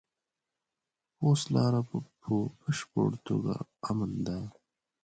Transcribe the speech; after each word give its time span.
اوس 1.23 1.41
لاره 1.53 1.81
په 2.21 2.33
بشپړه 2.61 3.17
توګه 3.27 3.53
امن 3.89 4.11
ده. 4.25 4.37